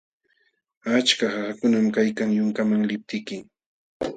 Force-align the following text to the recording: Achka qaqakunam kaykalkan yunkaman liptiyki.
Achka 0.99 1.25
qaqakunam 1.33 1.87
kaykalkan 1.95 2.35
yunkaman 2.39 2.81
liptiyki. 2.89 3.37